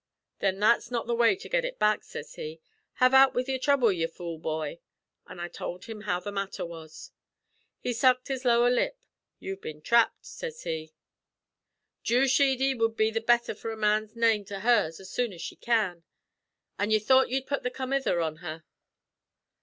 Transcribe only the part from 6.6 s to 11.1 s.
was. "He sucked his lower lip. 'You've been thrapped,' sez he.